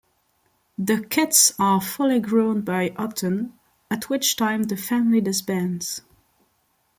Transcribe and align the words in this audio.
The 0.79 1.03
kits 1.05 1.53
are 1.59 1.79
fully 1.79 2.19
grown 2.19 2.61
by 2.61 2.89
autumn, 2.97 3.59
at 3.91 4.09
which 4.09 4.35
time 4.35 4.63
the 4.63 4.75
family 4.75 5.21
disbands. 5.21 6.01